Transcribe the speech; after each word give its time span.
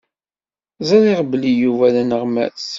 Ẓriɣ 0.89 1.19
belli 1.31 1.51
Yuba 1.61 1.93
d 1.93 1.95
aneɣmas. 2.01 2.63